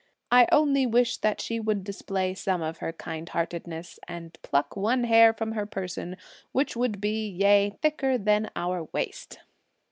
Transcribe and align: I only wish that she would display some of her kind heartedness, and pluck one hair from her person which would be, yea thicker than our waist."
I 0.31 0.47
only 0.51 0.87
wish 0.87 1.17
that 1.17 1.39
she 1.39 1.59
would 1.59 1.83
display 1.83 2.33
some 2.33 2.63
of 2.63 2.79
her 2.79 2.91
kind 2.91 3.29
heartedness, 3.29 3.99
and 4.07 4.35
pluck 4.41 4.75
one 4.75 5.03
hair 5.03 5.31
from 5.31 5.51
her 5.51 5.67
person 5.67 6.17
which 6.53 6.75
would 6.75 6.99
be, 6.99 7.27
yea 7.29 7.77
thicker 7.83 8.17
than 8.17 8.49
our 8.55 8.85
waist." 8.85 9.41